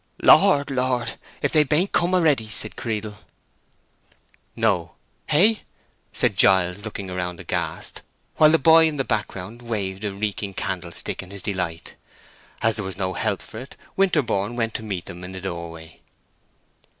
[0.23, 1.19] "Lord, Lord!
[1.43, 3.19] if they baint come a'ready!" said Creedle.
[4.55, 5.61] "No—hey?"
[6.11, 8.01] said Giles, looking round aghast;
[8.37, 11.93] while the boy in the background waved a reeking candlestick in his delight.
[12.63, 15.69] As there was no help for it, Winterborne went to meet them in the door
[15.69, 16.01] way.